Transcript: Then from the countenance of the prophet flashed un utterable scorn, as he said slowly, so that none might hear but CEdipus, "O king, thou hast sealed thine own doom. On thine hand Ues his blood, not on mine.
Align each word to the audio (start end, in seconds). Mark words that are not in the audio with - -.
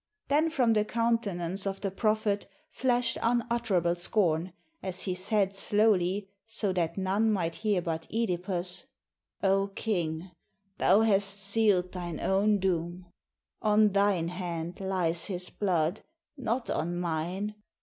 Then 0.29 0.49
from 0.49 0.73
the 0.73 0.83
countenance 0.83 1.67
of 1.67 1.79
the 1.81 1.91
prophet 1.91 2.47
flashed 2.71 3.19
un 3.23 3.45
utterable 3.51 3.95
scorn, 3.95 4.51
as 4.81 5.03
he 5.03 5.13
said 5.13 5.53
slowly, 5.53 6.27
so 6.47 6.73
that 6.73 6.97
none 6.97 7.31
might 7.31 7.57
hear 7.57 7.83
but 7.83 8.07
CEdipus, 8.09 8.85
"O 9.43 9.67
king, 9.75 10.31
thou 10.79 11.01
hast 11.01 11.29
sealed 11.29 11.91
thine 11.91 12.19
own 12.19 12.57
doom. 12.57 13.05
On 13.61 13.89
thine 13.89 14.29
hand 14.29 14.79
Ues 14.79 15.25
his 15.25 15.51
blood, 15.51 16.01
not 16.35 16.67
on 16.67 16.97
mine. 16.99 17.53